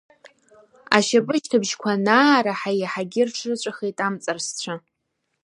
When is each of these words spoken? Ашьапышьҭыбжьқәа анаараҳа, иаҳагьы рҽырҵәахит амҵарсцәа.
Ашьапышьҭыбжьқәа 0.97 1.89
анаараҳа, 1.93 2.71
иаҳагьы 2.81 3.23
рҽырҵәахит 3.27 3.97
амҵарсцәа. 4.07 4.73